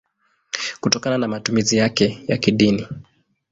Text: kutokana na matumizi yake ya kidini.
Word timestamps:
kutokana 0.79 1.17
na 1.17 1.27
matumizi 1.27 1.77
yake 1.77 2.23
ya 2.27 2.37
kidini. 2.37 2.87